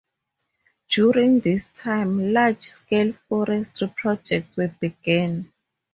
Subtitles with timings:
[0.89, 5.53] During this time, large-scale forestry projects were begun.